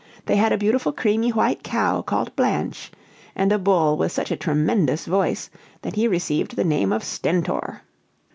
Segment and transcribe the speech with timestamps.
[0.25, 2.91] They had a beautiful creamy white cow called Blanche,
[3.35, 5.51] and a bull with such a tremendous voice,
[5.83, 7.83] that he received the name of Stentor.